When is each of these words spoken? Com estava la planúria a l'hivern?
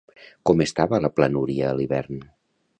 Com 0.49 0.63
estava 0.65 1.01
la 1.05 1.13
planúria 1.19 1.69
a 1.69 1.77
l'hivern? 1.81 2.21